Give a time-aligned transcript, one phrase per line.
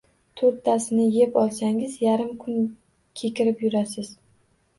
[0.39, 2.57] To‘rttasini yeb olsangiz, yarim kun
[3.23, 4.11] kekirib yurasiz.